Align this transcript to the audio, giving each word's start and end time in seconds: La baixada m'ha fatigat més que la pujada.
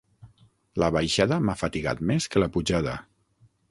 La 0.85 0.89
baixada 0.95 1.39
m'ha 1.49 1.57
fatigat 1.61 2.05
més 2.13 2.31
que 2.35 2.45
la 2.47 2.53
pujada. 2.59 3.01